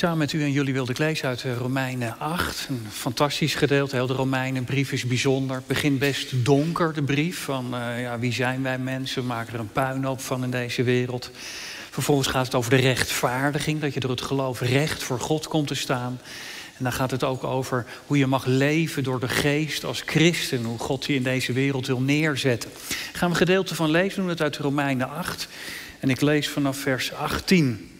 [0.00, 2.66] Samen met u en jullie wilde ik lezen uit Romeinen 8.
[2.68, 3.96] Een fantastisch gedeelte.
[3.96, 5.56] Heel de Romeinenbrief is bijzonder.
[5.56, 7.38] Het begint best donker, de brief.
[7.38, 9.22] Van uh, ja, wie zijn wij mensen?
[9.22, 11.30] We maken er een puinhoop van in deze wereld.
[11.90, 13.80] Vervolgens gaat het over de rechtvaardiging.
[13.80, 16.20] Dat je door het geloof recht voor God komt te staan.
[16.76, 20.64] En dan gaat het ook over hoe je mag leven door de geest als christen.
[20.64, 22.70] Hoe God je in deze wereld wil neerzetten.
[23.12, 24.20] Gaan we een gedeelte van lezen.
[24.20, 25.48] Doen het uit Romeinen 8.
[25.98, 27.90] En ik lees vanaf vers 18.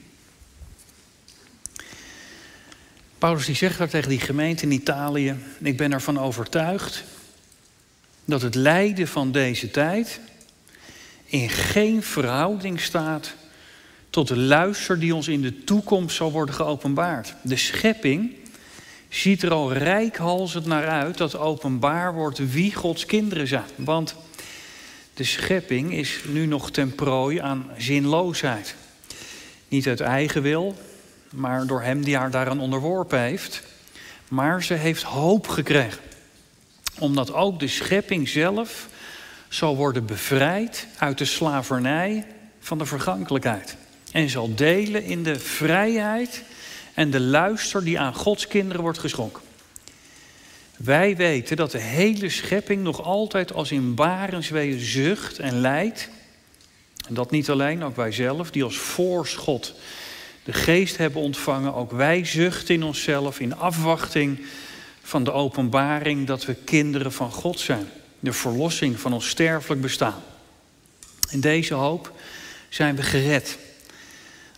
[3.21, 7.05] Paulus die zegt daar tegen die gemeente in Italië: Ik ben ervan overtuigd
[8.25, 10.21] dat het lijden van deze tijd
[11.25, 13.35] in geen verhouding staat
[14.11, 17.35] tot de luister die ons in de toekomst zal worden geopenbaard.
[17.43, 18.35] De schepping
[19.09, 23.71] ziet er al rijkhalsend naar uit dat openbaar wordt wie Gods kinderen zijn.
[23.77, 24.15] Want
[25.15, 28.75] de schepping is nu nog ten prooi aan zinloosheid.
[29.69, 30.77] Niet uit eigen wil,
[31.31, 33.63] maar door hem die haar daaraan onderworpen heeft.
[34.29, 36.01] Maar ze heeft hoop gekregen.
[36.99, 38.89] Omdat ook de schepping zelf
[39.49, 42.27] zal worden bevrijd uit de slavernij
[42.61, 43.77] van de vergankelijkheid.
[44.13, 46.43] En zal delen in de vrijheid
[46.95, 49.43] en de luister die aan Gods kinderen wordt geschonken.
[50.77, 56.09] Wij weten dat de hele schepping nog altijd als in barensweeën zucht en lijdt.
[57.09, 59.75] En dat niet alleen, ook wij zelf, die als voorschot
[60.45, 61.75] de geest hebben ontvangen.
[61.75, 64.41] Ook wij zuchten in onszelf in afwachting
[65.03, 67.89] van de openbaring dat we kinderen van God zijn.
[68.21, 70.23] De verlossing van ons sterfelijk bestaan.
[71.31, 72.13] In deze hoop
[72.69, 73.59] zijn we gered.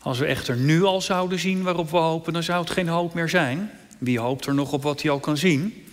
[0.01, 3.15] Als we echter nu al zouden zien waarop we hopen, dan zou het geen hoop
[3.15, 3.71] meer zijn.
[3.99, 5.87] Wie hoopt er nog op wat hij al kan zien?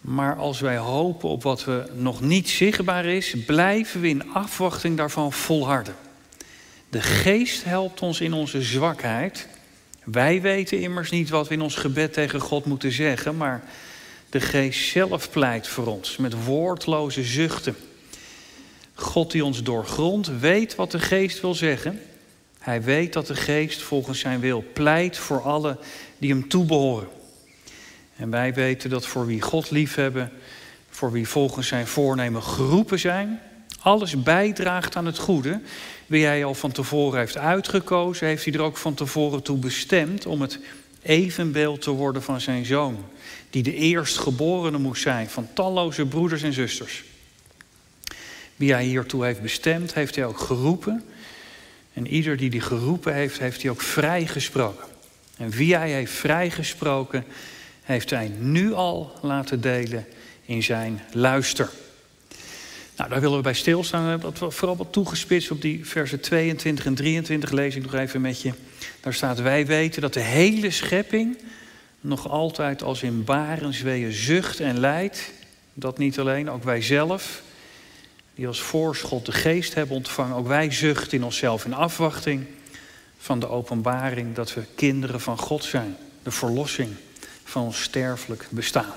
[0.00, 4.96] Maar als wij hopen op wat we nog niet zichtbaar is, blijven we in afwachting
[4.96, 5.94] daarvan volharden.
[6.90, 9.48] De geest helpt ons in onze zwakheid.
[10.04, 13.62] Wij weten immers niet wat we in ons gebed tegen God moeten zeggen, maar
[14.28, 17.76] de geest zelf pleit voor ons met woordloze zuchten.
[18.94, 22.00] God die ons doorgrondt, weet wat de geest wil zeggen.
[22.58, 25.78] Hij weet dat de geest volgens zijn wil pleit voor alle
[26.18, 27.08] die hem toebehoren.
[28.16, 30.32] En wij weten dat voor wie God liefhebben,
[30.88, 33.40] voor wie volgens zijn voornemen geroepen zijn,
[33.80, 35.60] alles bijdraagt aan het goede.
[36.06, 40.26] Wie hij al van tevoren heeft uitgekozen, heeft hij er ook van tevoren toe bestemd
[40.26, 40.58] om het
[41.02, 43.04] evenbeeld te worden van zijn zoon.
[43.50, 47.04] Die de eerstgeborene moest zijn van talloze broeders en zusters.
[48.56, 51.04] Wie hij hiertoe heeft bestemd, heeft hij ook geroepen.
[51.92, 54.84] En ieder die die geroepen heeft, heeft hij ook vrijgesproken.
[55.36, 57.24] En wie hij heeft vrijgesproken,
[57.82, 60.06] heeft hij nu al laten delen
[60.44, 61.70] in zijn luister.
[63.00, 64.20] Nou, daar willen we bij stilstaan.
[64.20, 68.42] We vooral wat toegespitst op die versen 22 en 23 lees ik nog even met
[68.42, 68.52] je.
[69.00, 71.38] Daar staat, wij weten dat de hele schepping
[72.00, 75.32] nog altijd als in barensweeën zucht en lijdt.
[75.74, 77.42] Dat niet alleen, ook wij zelf,
[78.34, 80.36] die als voorschot de geest hebben ontvangen.
[80.36, 82.46] Ook wij zuchten in onszelf in afwachting
[83.18, 85.96] van de openbaring dat we kinderen van God zijn.
[86.22, 86.90] De verlossing
[87.44, 88.94] van ons sterfelijk bestaan.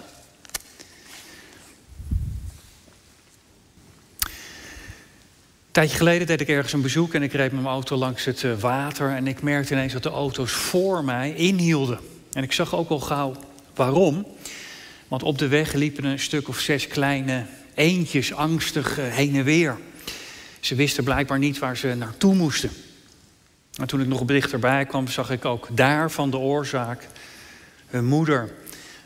[5.73, 8.43] Tijdje geleden deed ik ergens een bezoek en ik reed met mijn auto langs het
[8.43, 9.09] eh, water.
[9.09, 11.99] En ik merkte ineens dat de auto's voor mij inhielden.
[12.33, 13.35] En ik zag ook al gauw
[13.75, 14.27] waarom.
[15.07, 19.43] Want op de weg liepen een stuk of zes kleine eendjes angstig eh, heen en
[19.43, 19.77] weer.
[20.59, 22.69] Ze wisten blijkbaar niet waar ze naartoe moesten.
[23.75, 27.07] En toen ik nog dichterbij kwam, zag ik ook daarvan de oorzaak.
[27.87, 28.53] Hun moeder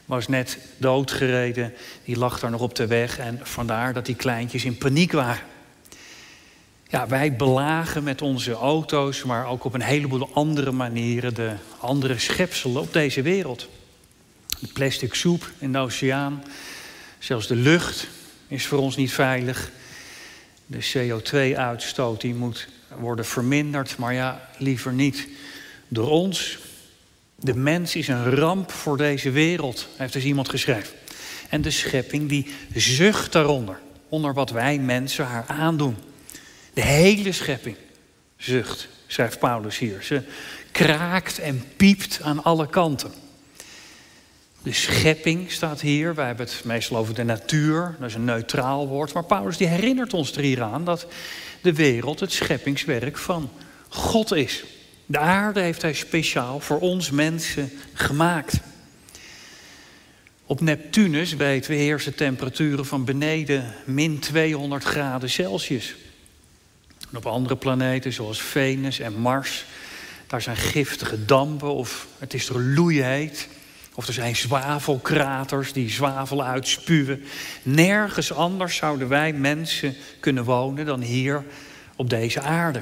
[0.05, 1.73] was net doodgereden,
[2.03, 3.19] die lag daar nog op de weg.
[3.19, 5.55] En vandaar dat die kleintjes in paniek waren.
[6.89, 12.19] Ja, wij belagen met onze auto's, maar ook op een heleboel andere manieren de andere
[12.19, 13.67] schepselen op deze wereld.
[14.59, 16.43] De plastic soep in de oceaan,
[17.19, 18.07] zelfs de lucht
[18.47, 19.71] is voor ons niet veilig.
[20.65, 22.67] De CO2-uitstoot die moet
[22.97, 25.27] worden verminderd, maar ja, liever niet
[25.87, 26.57] door ons.
[27.35, 30.93] De mens is een ramp voor deze wereld, heeft dus iemand geschreven.
[31.49, 33.79] En de schepping die zucht daaronder,
[34.09, 36.06] onder wat wij mensen haar aandoen.
[36.77, 37.75] De hele schepping
[38.35, 40.03] zucht, schrijft Paulus hier.
[40.03, 40.21] Ze
[40.71, 43.11] kraakt en piept aan alle kanten.
[44.63, 46.15] De schepping staat hier.
[46.15, 47.95] Wij hebben het meestal over de natuur.
[47.99, 49.13] Dat is een neutraal woord.
[49.13, 51.07] Maar Paulus die herinnert ons er hier aan dat
[51.61, 53.49] de wereld het scheppingswerk van
[53.87, 54.63] God is.
[55.05, 58.59] De aarde heeft hij speciaal voor ons mensen gemaakt.
[60.45, 65.95] Op Neptunus, weten we, heersen temperaturen van beneden min 200 graden Celsius.
[67.11, 69.65] En op andere planeten zoals Venus en Mars,
[70.27, 73.47] daar zijn giftige dampen of het is er loeiheet.
[73.97, 77.23] Of er zijn zwavelkraters die zwavel uitspuwen.
[77.63, 81.43] Nergens anders zouden wij mensen kunnen wonen dan hier
[81.95, 82.81] op deze aarde.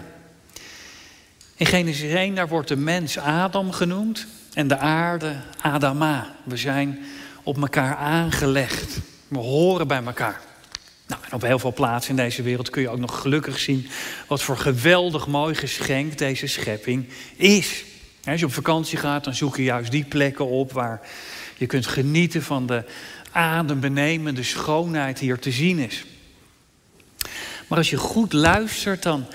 [1.55, 6.35] In Genesis 1 daar wordt de mens Adam genoemd en de aarde Adama.
[6.43, 6.99] We zijn
[7.43, 8.99] op elkaar aangelegd.
[9.27, 10.41] We horen bij elkaar.
[11.07, 13.87] Nou, op heel veel plaatsen in deze wereld kun je ook nog gelukkig zien
[14.27, 17.83] wat voor geweldig mooi geschenk deze schepping is.
[18.23, 21.01] Als je op vakantie gaat, dan zoek je juist die plekken op waar
[21.57, 22.83] je kunt genieten van de
[23.31, 26.05] adembenemende schoonheid die te zien is.
[27.67, 29.25] Maar als je goed luistert, dan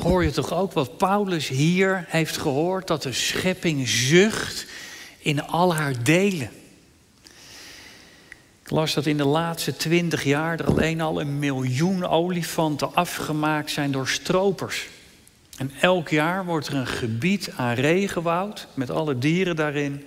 [0.00, 4.66] hoor je toch ook wat Paulus hier heeft gehoord: dat de schepping zucht
[5.18, 6.50] in al haar delen.
[8.70, 13.70] Ik las dat in de laatste twintig jaar er alleen al een miljoen olifanten afgemaakt
[13.70, 14.88] zijn door stropers.
[15.56, 20.06] En elk jaar wordt er een gebied aan regenwoud met alle dieren daarin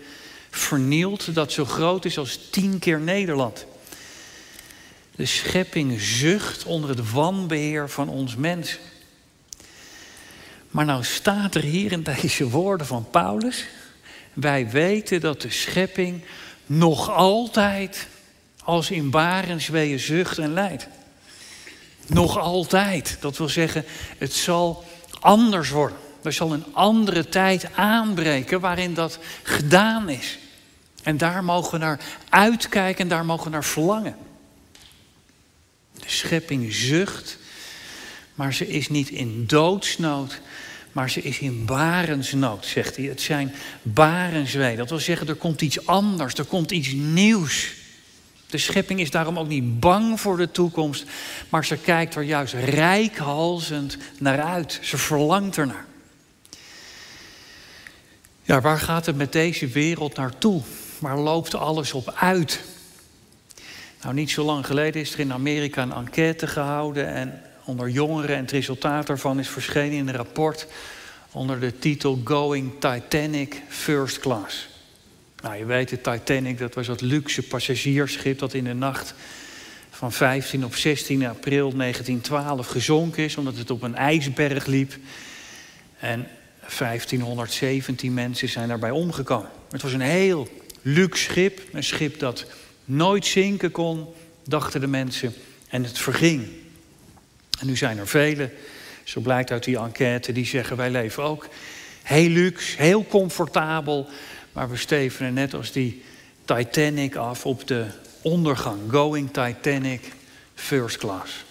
[0.50, 3.65] vernield dat zo groot is als tien keer Nederland.
[5.16, 8.80] De schepping zucht onder het wanbeheer van ons mensen.
[10.69, 13.66] Maar nou staat er hier in deze woorden van Paulus:
[14.33, 16.24] wij weten dat de schepping
[16.66, 18.07] nog altijd
[18.63, 20.88] als in barensweeën zucht en lijdt.
[22.07, 23.18] Nog altijd.
[23.19, 23.86] Dat wil zeggen,
[24.18, 24.83] het zal
[25.19, 25.98] anders worden.
[26.24, 30.38] Er zal een andere tijd aanbreken waarin dat gedaan is.
[31.04, 32.00] En daar mogen we naar
[32.30, 34.15] uitkijken en daar mogen we naar verlangen.
[35.94, 37.38] De schepping zucht,
[38.36, 40.42] maar ze is niet in doodsnood,
[40.92, 43.06] maar ze is in barensnood, zegt hij.
[43.06, 44.75] Het zijn barenswee.
[44.75, 47.74] Dat wil zeggen, er komt iets anders, er komt iets nieuws.
[48.54, 51.06] De schepping is daarom ook niet bang voor de toekomst,
[51.50, 54.80] maar ze kijkt er juist rijkhalzend naar uit.
[54.82, 55.86] Ze verlangt ernaar.
[58.44, 60.62] Ja, waar gaat het met deze wereld naartoe?
[61.00, 62.64] Waar loopt alles op uit?
[64.02, 68.36] Nou, niet zo lang geleden is er in Amerika een enquête gehouden en onder jongeren
[68.36, 70.68] en het resultaat daarvan is verschenen in een rapport
[71.32, 74.73] onder de titel Going Titanic First Class.
[75.44, 79.13] Nou, je weet, de Titanic, dat was dat luxe passagiersschip dat in de nacht
[79.90, 84.94] van 15 op 16 april 1912 gezonken is, omdat het op een ijsberg liep.
[86.00, 86.28] En
[86.78, 89.50] 1517 mensen zijn daarbij omgekomen.
[89.72, 90.48] Het was een heel
[90.81, 92.45] luxe schip, een schip dat
[92.86, 94.07] nooit zinken kon,
[94.44, 95.34] dachten de mensen,
[95.68, 96.48] en het verging.
[97.60, 98.51] En nu zijn er velen,
[99.04, 101.48] zo blijkt uit die enquête, die zeggen wij leven ook
[102.04, 104.10] heel luxe, heel comfortabel,
[104.54, 106.04] maar we stevenen net als die
[106.46, 107.86] Titanic af op de
[108.22, 108.80] ondergang.
[108.90, 110.02] Going Titanic
[110.56, 111.44] first class.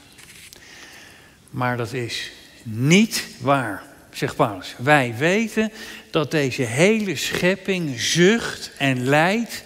[1.51, 2.31] Maar dat is
[2.63, 3.83] niet waar,
[4.13, 4.75] zegt Paulus.
[4.79, 5.73] Wij weten
[6.11, 9.65] dat deze hele schepping zucht en lijdt,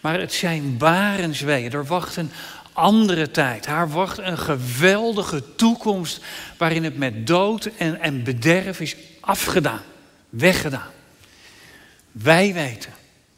[0.00, 1.72] maar het zijn barensweeën.
[1.72, 2.30] Er wacht een
[2.72, 3.66] andere tijd.
[3.66, 6.20] Haar wacht een geweldige toekomst
[6.58, 9.82] waarin het met dood en, en bederf is afgedaan,
[10.28, 10.94] weggedaan.
[12.22, 12.92] Wij weten,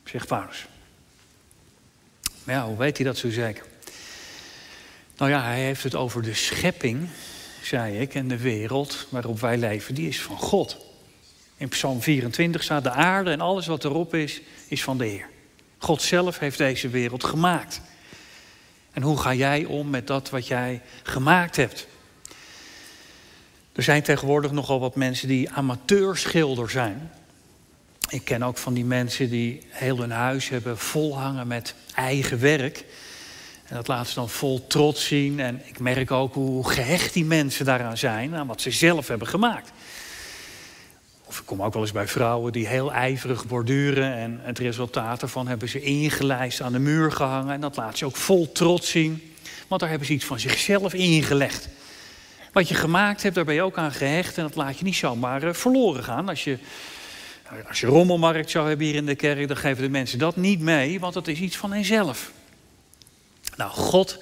[0.04, 0.66] zegt Paulus.
[2.44, 3.64] Maar ja, hoe weet hij dat zo zeker?
[5.16, 7.08] Nou ja, hij heeft het over de schepping,
[7.62, 10.76] zei ik, en de wereld waarop wij leven, die is van God.
[11.56, 15.28] In Psalm 24 staat de aarde en alles wat erop is, is van de Heer.
[15.78, 17.80] God zelf heeft deze wereld gemaakt.
[18.92, 21.86] En hoe ga jij om met dat wat jij gemaakt hebt?
[23.72, 27.10] Er zijn tegenwoordig nogal wat mensen die amateurschilder zijn.
[28.08, 32.84] Ik ken ook van die mensen die heel hun huis hebben volhangen met eigen werk.
[33.64, 35.40] En dat laten ze dan vol trots zien.
[35.40, 39.28] En ik merk ook hoe gehecht die mensen daaraan zijn, aan wat ze zelf hebben
[39.28, 39.70] gemaakt.
[41.24, 44.14] Of ik kom ook wel eens bij vrouwen die heel ijverig borduren.
[44.14, 47.54] En het resultaat daarvan hebben ze ingelijst aan de muur gehangen.
[47.54, 49.34] En dat laat ze ook vol trots zien.
[49.66, 51.68] Want daar hebben ze iets van zichzelf ingelegd.
[52.52, 54.36] Wat je gemaakt hebt, daar ben je ook aan gehecht.
[54.36, 56.28] En dat laat je niet zomaar eh, verloren gaan.
[56.28, 56.58] Als je
[57.68, 60.60] als je rommelmarkt zou hebben hier in de kerk, dan geven de mensen dat niet
[60.60, 62.32] mee, want dat is iets van henzelf.
[63.56, 64.18] Nou, God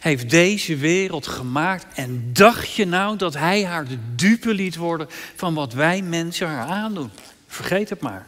[0.00, 5.06] heeft deze wereld gemaakt en dacht je nou dat hij haar de dupe liet worden
[5.36, 7.10] van wat wij mensen haar aandoen?
[7.46, 8.26] Vergeet het maar.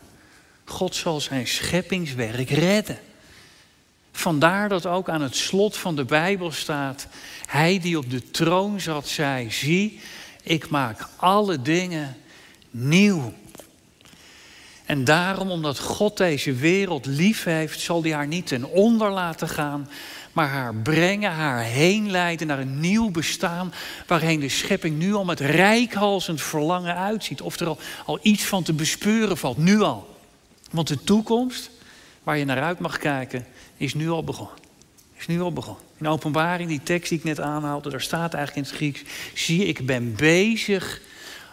[0.64, 2.98] God zal zijn scheppingswerk redden.
[4.12, 7.06] Vandaar dat ook aan het slot van de Bijbel staat:
[7.46, 10.00] Hij die op de troon zat, zei: Zie,
[10.42, 12.16] ik maak alle dingen
[12.70, 13.34] nieuw.
[14.90, 19.48] En daarom, omdat God deze wereld lief heeft, zal hij haar niet ten onder laten
[19.48, 19.88] gaan,
[20.32, 23.72] maar haar brengen, haar heen leiden naar een nieuw bestaan.
[24.06, 27.40] Waarheen de schepping nu al met rijkhalsend verlangen uitziet.
[27.40, 30.16] Of er al, al iets van te bespeuren valt, nu al.
[30.70, 31.70] Want de toekomst,
[32.22, 34.56] waar je naar uit mag kijken, is nu al begonnen.
[35.16, 35.84] Is nu al begonnen.
[35.98, 39.02] In openbaring, die tekst die ik net aanhaalde, daar staat eigenlijk in het Grieks:
[39.34, 41.00] zie, ik ben bezig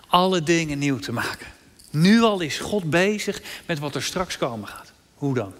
[0.07, 1.55] alle dingen nieuw te maken.
[1.91, 4.91] Nu al is God bezig met wat er straks komen gaat.
[5.13, 5.53] Hoe dan?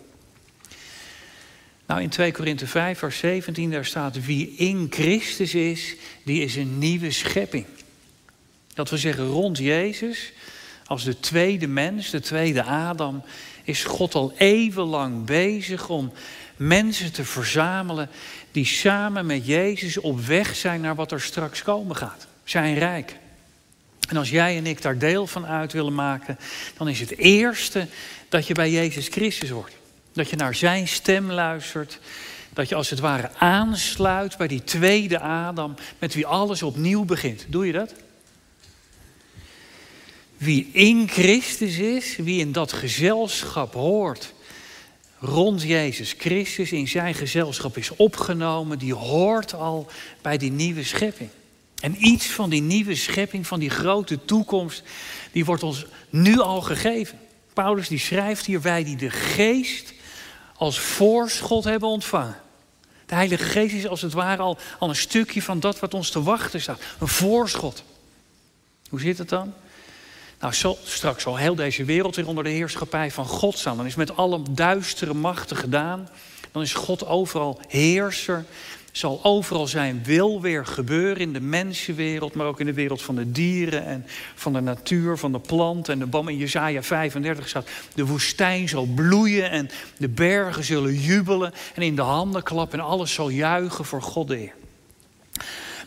[1.86, 6.56] Nou, in 2 Korinthe 5, vers 17, daar staat: Wie in Christus is, die is
[6.56, 7.66] een nieuwe schepping.
[8.74, 10.32] Dat we zeggen, rond Jezus,
[10.86, 13.24] als de tweede mens, de tweede Adam,
[13.64, 16.12] is God al eeuwenlang bezig om
[16.56, 18.10] mensen te verzamelen
[18.52, 22.28] die samen met Jezus op weg zijn naar wat er straks komen gaat.
[22.44, 23.16] Zijn rijk.
[24.08, 26.38] En als jij en ik daar deel van uit willen maken,
[26.78, 27.88] dan is het eerste
[28.30, 29.76] dat je bij Jezus Christus wordt.
[30.14, 32.00] Dat je naar zijn stem luistert.
[32.54, 37.46] Dat je als het ware aansluit bij die tweede Adam, met wie alles opnieuw begint.
[37.48, 37.94] Doe je dat?
[40.38, 44.34] Wie in Christus is, wie in dat gezelschap hoort,
[45.20, 49.88] rond Jezus Christus, in zijn gezelschap is opgenomen, die hoort al
[50.22, 51.30] bij die nieuwe schepping.
[51.82, 54.84] En iets van die nieuwe schepping, van die grote toekomst,
[55.32, 57.20] die wordt ons nu al gegeven.
[57.54, 59.94] Paulus die schrijft hier, wij die de geest
[60.56, 62.42] als voorschot hebben ontvangen.
[63.06, 66.10] De Heilige Geest is als het ware al, al een stukje van dat wat ons
[66.10, 66.82] te wachten staat.
[67.00, 67.84] Een voorschot.
[68.90, 69.54] Hoe zit het dan?
[70.40, 73.78] Nou, zo, straks zal heel deze wereld weer onder de heerschappij van God staan.
[73.78, 76.10] Dan is met alle duistere machten gedaan.
[76.52, 78.46] Dan is God overal heerser
[78.98, 83.16] zal overal zijn wil weer gebeuren in de mensenwereld, maar ook in de wereld van
[83.16, 86.28] de dieren en van de natuur, van de plant en de boom.
[86.28, 91.96] In Jezaja 35 staat, de woestijn zal bloeien en de bergen zullen jubelen en in
[91.96, 94.52] de handen klappen en alles zal juichen voor God de.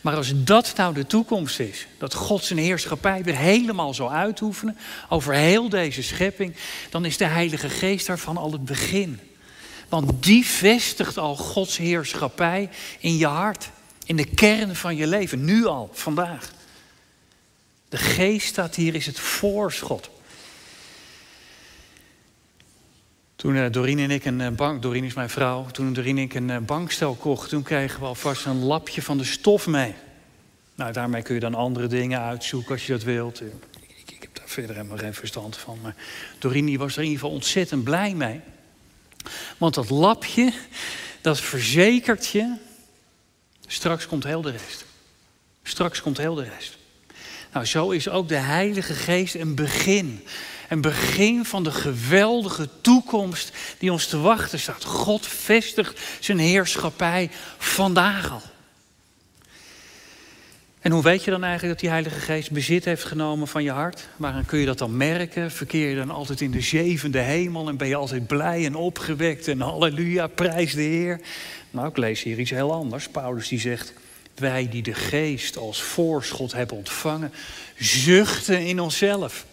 [0.00, 4.76] Maar als dat nou de toekomst is, dat God zijn heerschappij weer helemaal zal uitoefenen
[5.08, 6.54] over heel deze schepping,
[6.90, 9.20] dan is de Heilige Geest daarvan al het begin.
[9.90, 12.68] Want die vestigt al Gods heerschappij
[12.98, 13.70] in je hart.
[14.04, 15.44] In de kern van je leven.
[15.44, 16.52] Nu al, vandaag.
[17.88, 20.10] De geest staat hier, is het voorschot.
[23.36, 26.22] Toen uh, Doreen en ik een uh, bank, Doreen is mijn vrouw, toen Doreen en
[26.22, 29.94] ik een uh, bankstel kocht, toen kregen we alvast een lapje van de stof mee.
[30.74, 33.40] Nou, daarmee kun je dan andere dingen uitzoeken als je dat wilt.
[33.40, 33.52] Ik,
[34.06, 35.78] ik heb daar verder helemaal geen verstand van.
[35.82, 35.94] Maar
[36.38, 38.40] Doreen was er in ieder geval ontzettend blij mee.
[39.58, 40.52] Want dat lapje,
[41.20, 42.54] dat verzekert je,
[43.66, 44.84] straks komt heel de rest.
[45.62, 46.78] Straks komt heel de rest.
[47.52, 50.26] Nou, zo is ook de Heilige Geest een begin.
[50.68, 54.84] Een begin van de geweldige toekomst die ons te wachten staat.
[54.84, 58.42] God vestigt zijn heerschappij vandaag al.
[60.80, 63.70] En hoe weet je dan eigenlijk dat die Heilige Geest bezit heeft genomen van je
[63.70, 64.08] hart?
[64.16, 65.50] Waaraan kun je dat dan merken?
[65.50, 69.48] Verkeer je dan altijd in de zevende hemel en ben je altijd blij en opgewekt
[69.48, 71.20] en halleluja, prijs de Heer?
[71.70, 73.08] Nou, ik lees hier iets heel anders.
[73.08, 73.92] Paulus die zegt,
[74.34, 77.32] wij die de Geest als voorschot hebben ontvangen,
[77.78, 79.46] zuchten in onszelf.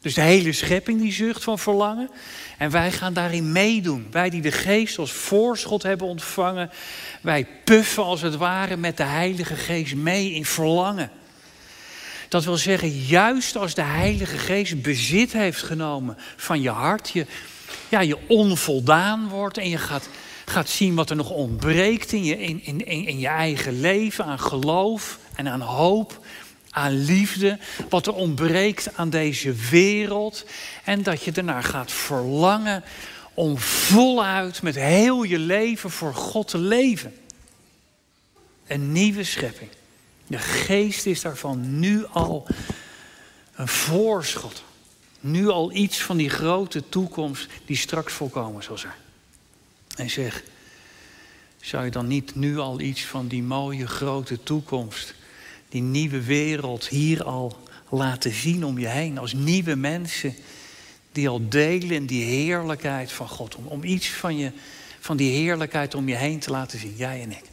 [0.00, 2.10] Dus de hele schepping die zucht van verlangen.
[2.58, 4.06] En wij gaan daarin meedoen.
[4.10, 6.70] Wij die de geest als voorschot hebben ontvangen.
[7.20, 11.10] Wij puffen als het ware met de Heilige Geest mee in verlangen.
[12.28, 17.26] Dat wil zeggen, juist als de Heilige Geest bezit heeft genomen van je hart, je,
[17.88, 20.08] ja, je onvoldaan wordt en je gaat,
[20.44, 24.40] gaat zien wat er nog ontbreekt in je, in, in, in je eigen leven aan
[24.40, 26.20] geloof en aan hoop
[26.70, 27.58] aan liefde,
[27.88, 30.44] wat er ontbreekt aan deze wereld.
[30.84, 32.84] En dat je ernaar gaat verlangen
[33.34, 37.14] om voluit met heel je leven voor God te leven.
[38.66, 39.70] Een nieuwe schepping.
[40.26, 42.46] De geest is daarvan nu al
[43.54, 44.62] een voorschot.
[45.20, 48.94] Nu al iets van die grote toekomst die straks volkomen zal zijn.
[49.96, 50.42] En zeg,
[51.60, 55.14] zou je dan niet nu al iets van die mooie grote toekomst
[55.70, 57.56] die nieuwe wereld hier al
[57.88, 59.18] laten zien om je heen.
[59.18, 60.34] Als nieuwe mensen
[61.12, 63.54] die al delen in die heerlijkheid van God.
[63.54, 64.52] Om, om iets van, je,
[65.00, 67.44] van die heerlijkheid om je heen te laten zien, jij en ik.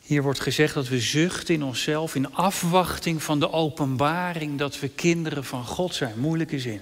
[0.00, 4.88] Hier wordt gezegd dat we zuchten in onszelf in afwachting van de openbaring dat we
[4.88, 6.18] kinderen van God zijn.
[6.18, 6.80] Moeilijke zin.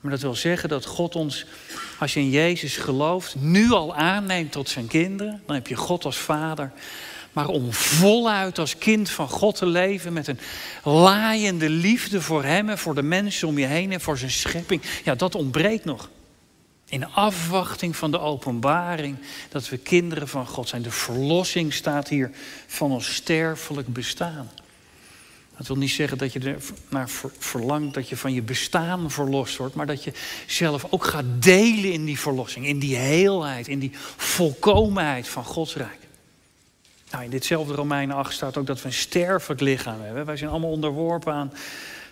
[0.00, 1.46] Maar dat wil zeggen dat God ons,
[1.98, 5.42] als je in Jezus gelooft, nu al aanneemt tot zijn kinderen.
[5.46, 6.72] Dan heb je God als vader
[7.32, 10.38] maar om voluit als kind van God te leven met een
[10.82, 14.82] laaiende liefde voor Hem en voor de mensen om je heen en voor zijn schepping.
[15.04, 16.08] Ja, dat ontbreekt nog.
[16.88, 19.16] In afwachting van de openbaring
[19.48, 20.82] dat we kinderen van God zijn.
[20.82, 22.30] De verlossing staat hier
[22.66, 24.50] van ons sterfelijk bestaan.
[25.56, 26.56] Dat wil niet zeggen dat je er
[26.88, 30.12] naar verlangt dat je van je bestaan verlost wordt, maar dat je
[30.46, 35.74] zelf ook gaat delen in die verlossing, in die heelheid, in die volkomenheid van Gods
[35.74, 36.07] Rijk.
[37.10, 40.26] Nou, in ditzelfde Romeinen 8 staat ook dat we een sterfelijk lichaam hebben.
[40.26, 41.52] Wij zijn allemaal onderworpen aan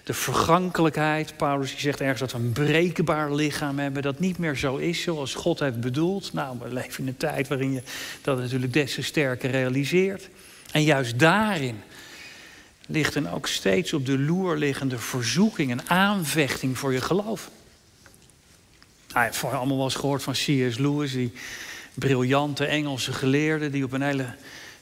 [0.04, 1.36] de vergankelijkheid.
[1.36, 5.34] Paulus zegt ergens dat we een breekbaar lichaam hebben, dat niet meer zo is zoals
[5.34, 6.32] God heeft bedoeld.
[6.32, 7.82] Nou, we leven in een tijd waarin je
[8.22, 10.28] dat natuurlijk des te sterker realiseert.
[10.72, 11.82] En juist daarin
[12.86, 17.50] ligt een ook steeds op de loer liggende verzoeking, een aanvechting voor je geloof.
[19.12, 20.78] Nou, je hebt allemaal wel eens gehoord van C.S.
[20.78, 21.32] Lewis, die
[21.94, 24.26] briljante Engelse geleerde die op een hele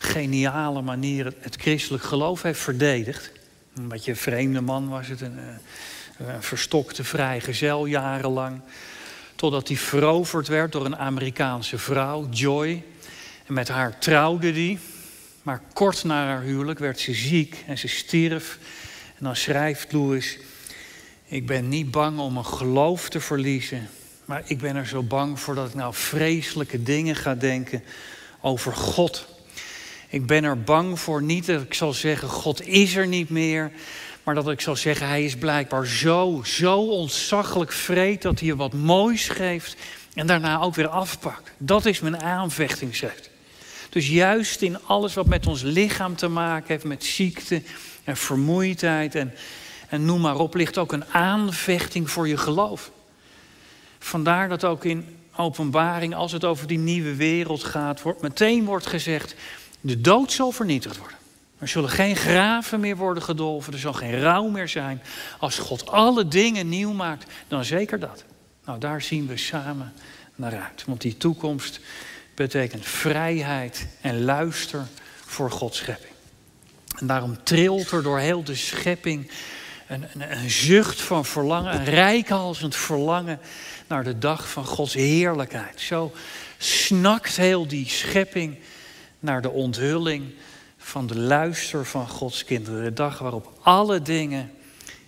[0.04, 3.30] geniale manier het, christelijk geloof heeft verdedigd.
[3.74, 8.60] Een beetje een vreemde man was het, een, eh, een verstokte vrijgezel jarenlang.
[9.36, 12.82] Totdat hij veroverd werd door een Amerikaanse vrouw, Joy.
[13.46, 14.78] En met haar trouwde hij.
[15.42, 18.58] Maar kort na haar huwelijk werd ze ziek en ze stierf.
[19.18, 20.38] En dan schrijft Louis:
[21.24, 23.88] Ik ben niet bang om mijn geloof te verliezen.
[24.24, 27.82] Maar ik ben er zo bang voor dat ik nou vreselijke dingen ga denken
[28.40, 29.33] over God.
[30.14, 33.72] Ik ben er bang voor niet dat ik zal zeggen: God is er niet meer.
[34.22, 38.56] Maar dat ik zal zeggen: Hij is blijkbaar zo, zo ontzaglijk vreed dat hij je
[38.56, 39.76] wat moois geeft.
[40.14, 41.50] En daarna ook weer afpakt.
[41.58, 43.30] Dat is mijn aanvechtingsrecht.
[43.90, 47.62] Dus juist in alles wat met ons lichaam te maken heeft, met ziekte
[48.04, 49.34] en vermoeidheid en,
[49.88, 52.90] en noem maar op, ligt ook een aanvechting voor je geloof.
[53.98, 58.86] Vandaar dat ook in openbaring, als het over die nieuwe wereld gaat, wordt, meteen wordt
[58.86, 59.34] gezegd,
[59.84, 61.18] de dood zal vernietigd worden.
[61.58, 65.02] Er zullen geen graven meer worden gedolven, er zal geen rouw meer zijn.
[65.38, 68.24] Als God alle dingen nieuw maakt, dan zeker dat.
[68.64, 69.92] Nou, daar zien we samen
[70.34, 70.84] naar uit.
[70.86, 71.80] Want die toekomst
[72.34, 74.86] betekent vrijheid en luister
[75.24, 76.12] voor Gods schepping.
[76.98, 79.30] En daarom trilt er door heel de schepping
[79.88, 83.40] een, een, een zucht van verlangen, een rijkhalsend verlangen
[83.86, 85.80] naar de dag van Gods heerlijkheid.
[85.80, 86.12] Zo
[86.58, 88.58] snakt heel die schepping
[89.24, 90.34] naar de onthulling
[90.76, 92.84] van de luister van Gods kinderen.
[92.84, 94.52] De dag waarop alle dingen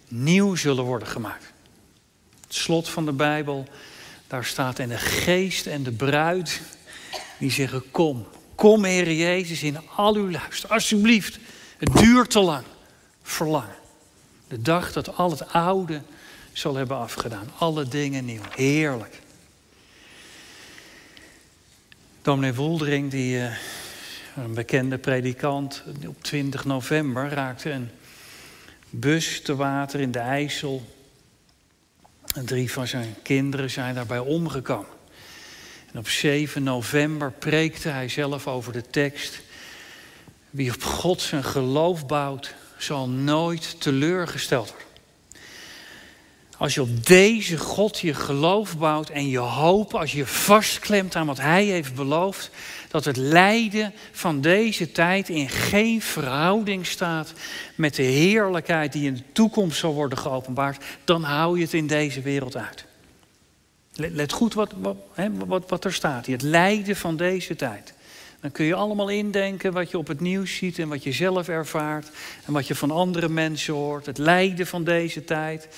[0.08, 1.52] nieuw zullen worden gemaakt.
[2.40, 3.66] Het slot van de Bijbel,
[4.26, 6.60] daar staat in de geest en de bruid
[7.38, 10.70] die zeggen: Kom, kom, Heer Jezus, in al uw luister.
[10.70, 11.38] Alsjeblieft,
[11.78, 12.64] het duurt te lang.
[13.22, 13.76] Verlangen.
[14.48, 16.02] De dag dat al het oude
[16.52, 17.50] zal hebben afgedaan.
[17.58, 18.42] Alle dingen nieuw.
[18.54, 19.20] Heerlijk.
[22.22, 23.52] Dominee Woeldering, die, uh,
[24.36, 27.90] een bekende predikant, op 20 november raakte een
[28.90, 30.94] bus te water in de IJssel.
[32.44, 34.94] Drie van zijn kinderen zijn daarbij omgekomen.
[35.92, 39.40] En op 7 november preekte hij zelf over de tekst.
[40.50, 44.85] Wie op God zijn geloof bouwt, zal nooit teleurgesteld worden.
[46.58, 51.26] Als je op deze God je geloof bouwt en je hoop, als je vastklemt aan
[51.26, 52.50] wat Hij heeft beloofd,
[52.90, 57.32] dat het lijden van deze tijd in geen verhouding staat
[57.74, 61.86] met de heerlijkheid die in de toekomst zal worden geopenbaard, dan hou je het in
[61.86, 62.84] deze wereld uit.
[63.94, 64.72] Let goed wat,
[65.46, 66.36] wat, wat, er staat hier.
[66.36, 67.94] Het lijden van deze tijd.
[68.40, 71.48] Dan kun je allemaal indenken wat je op het nieuws ziet en wat je zelf
[71.48, 72.10] ervaart.
[72.44, 74.06] En wat je van andere mensen hoort.
[74.06, 75.68] Het lijden van deze tijd.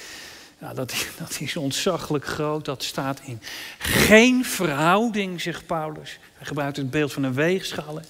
[0.60, 2.64] Ja, dat, dat is ontzaglijk groot.
[2.64, 3.40] Dat staat in
[3.78, 6.18] geen verhouding, zegt Paulus.
[6.34, 8.00] Hij gebruikt het beeld van een weegschaal.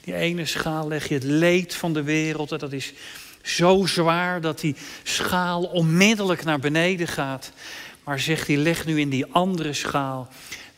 [0.00, 2.52] Die ene schaal leg je het leed van de wereld.
[2.52, 2.92] En dat is
[3.42, 7.52] zo zwaar dat die schaal onmiddellijk naar beneden gaat.
[8.04, 10.28] Maar zegt hij, leg nu in die andere schaal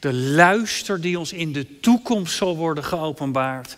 [0.03, 3.77] de luister die ons in de toekomst zal worden geopenbaard.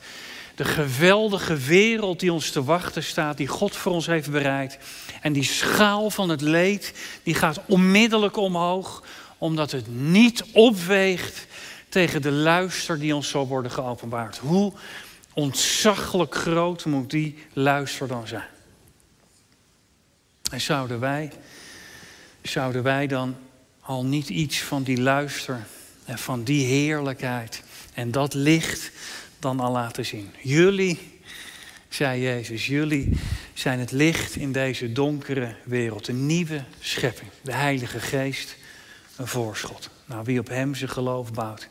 [0.54, 4.78] De geweldige wereld die ons te wachten staat, die God voor ons heeft bereid.
[5.20, 9.04] En die schaal van het leed, die gaat onmiddellijk omhoog,
[9.38, 11.46] omdat het niet opweegt
[11.88, 14.38] tegen de luister die ons zal worden geopenbaard.
[14.38, 14.72] Hoe
[15.32, 18.48] ontzaglijk groot moet die luister dan zijn?
[20.50, 21.32] En zouden wij
[22.48, 23.36] zouden wij dan
[23.80, 25.66] al niet iets van die luister
[26.04, 27.62] en van die heerlijkheid
[27.94, 28.90] en dat licht
[29.44, 30.30] dan al laten zien?
[30.42, 30.98] Jullie,
[31.88, 33.08] zei Jezus, jullie
[33.54, 38.56] zijn het licht in deze donkere wereld, een nieuwe schepping, de Heilige Geest,
[39.16, 39.90] een voorschot.
[40.04, 41.68] Nou, wie op Hem zijn geloof bouwt,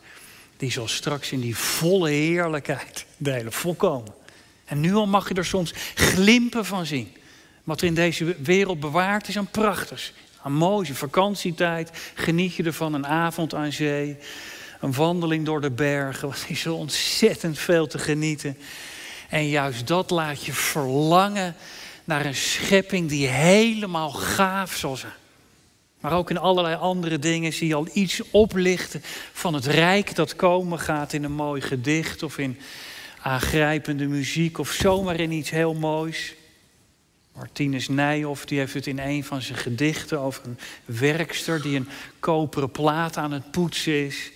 [0.57, 4.13] die zal straks in die volle heerlijkheid delen, volkomen.
[4.65, 7.15] En nu al mag je er soms glimpen van zien.
[7.63, 11.91] Wat er in deze wereld bewaard is aan prachtigs Een mooie vakantietijd.
[12.13, 14.17] Geniet je ervan een avond aan zee.
[14.83, 16.27] Een wandeling door de bergen.
[16.27, 18.57] Wat is zo ontzettend veel te genieten.
[19.29, 21.55] En juist dat laat je verlangen
[22.03, 25.13] naar een schepping die helemaal gaaf zal zijn.
[25.99, 29.01] Maar ook in allerlei andere dingen zie je al iets oplichten
[29.33, 32.59] van het rijk dat komen gaat in een mooi gedicht of in
[33.21, 36.33] aangrijpende muziek of zomaar in iets heel moois.
[37.35, 41.89] Martinus Nijhoff die heeft het in een van zijn gedichten over een werkster die een
[42.19, 44.31] koperen plaat aan het poetsen is.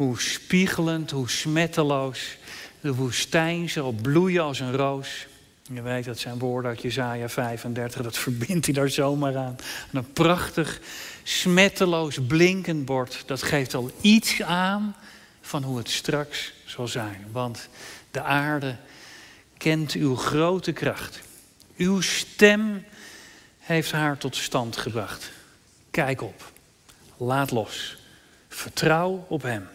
[0.00, 2.36] Hoe spiegelend, hoe smetteloos
[2.80, 5.26] de woestijn zal bloeien als een roos.
[5.72, 9.56] Je weet, dat zijn woorden uit Jezaja 35, dat verbindt hij daar zomaar aan.
[9.92, 10.80] een prachtig,
[11.22, 14.96] smetteloos blinkend bord, dat geeft al iets aan
[15.40, 17.26] van hoe het straks zal zijn.
[17.32, 17.68] Want
[18.10, 18.76] de aarde
[19.56, 21.20] kent uw grote kracht.
[21.76, 22.84] Uw stem
[23.58, 25.30] heeft haar tot stand gebracht.
[25.90, 26.52] Kijk op,
[27.16, 27.96] laat los,
[28.48, 29.68] vertrouw op Hem.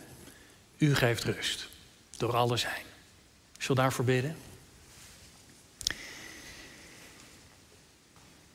[0.86, 1.68] U geeft rust
[2.18, 2.84] door alle zijn.
[3.58, 4.36] Zullen daarvoor bidden?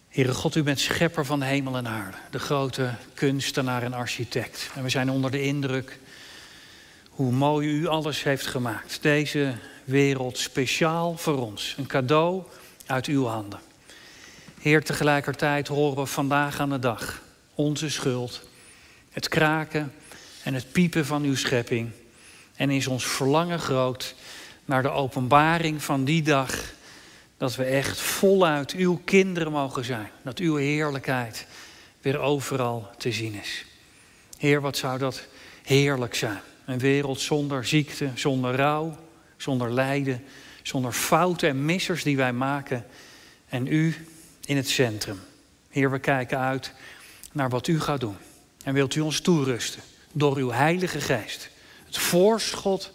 [0.08, 4.70] Heere God, u bent schepper van hemel en aarde, de grote kunstenaar en architect.
[4.74, 5.98] En we zijn onder de indruk
[7.10, 9.02] hoe mooi u alles heeft gemaakt.
[9.02, 12.42] Deze wereld speciaal voor ons, een cadeau
[12.86, 13.60] uit uw handen.
[14.60, 17.22] Heer, tegelijkertijd horen we vandaag aan de dag
[17.54, 18.42] onze schuld,
[19.10, 19.92] het kraken
[20.42, 21.90] en het piepen van uw schepping.
[22.60, 24.14] En is ons verlangen groot
[24.64, 26.72] naar de openbaring van die dag
[27.36, 30.10] dat we echt voluit uw kinderen mogen zijn.
[30.22, 31.46] Dat uw heerlijkheid
[32.00, 33.64] weer overal te zien is.
[34.38, 35.26] Heer, wat zou dat
[35.62, 36.40] heerlijk zijn.
[36.64, 38.96] Een wereld zonder ziekte, zonder rouw,
[39.36, 40.24] zonder lijden,
[40.62, 42.86] zonder fouten en missers die wij maken.
[43.48, 44.06] En u
[44.44, 45.20] in het centrum.
[45.70, 46.72] Heer, we kijken uit
[47.32, 48.16] naar wat u gaat doen.
[48.64, 51.50] En wilt u ons toerusten door uw Heilige Geest.
[51.90, 52.92] Het voorschot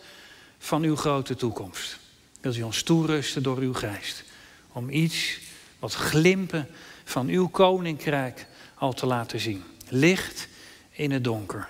[0.58, 2.00] van uw grote toekomst.
[2.42, 4.24] Wilt u ons toerusten door uw geest
[4.72, 5.40] om iets
[5.80, 6.68] wat glimpen
[7.04, 9.64] van uw koninkrijk al te laten zien.
[9.88, 10.48] Licht
[10.92, 11.68] in het donker.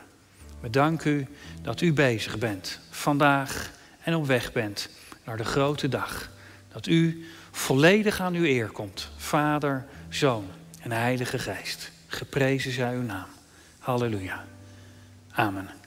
[0.59, 1.27] We danken u
[1.61, 4.89] dat u bezig bent vandaag en op weg bent
[5.23, 6.29] naar de grote dag.
[6.71, 9.09] Dat u volledig aan uw eer komt.
[9.17, 10.47] Vader, Zoon
[10.81, 11.91] en Heilige Geest.
[12.07, 13.27] Geprezen zij uw naam.
[13.79, 14.45] Halleluja.
[15.31, 15.84] Amen.